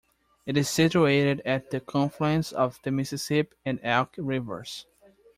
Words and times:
It 0.47 0.57
is 0.57 0.67
situated 0.67 1.43
at 1.45 1.69
the 1.69 1.79
confluence 1.79 2.51
of 2.51 2.79
the 2.81 2.89
Mississippi 2.89 3.55
and 3.63 3.79
Elk 3.83 4.15
Rivers. 4.17 4.87